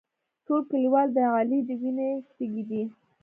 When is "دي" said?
2.69-2.83